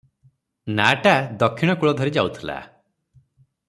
ନାଆଟା 0.79 1.13
ଦକ୍ଷିଣ 1.45 1.77
କୂଳ 1.83 1.93
ଧରି 2.01 2.15
ଯାଉଥିଲା। 2.19 2.57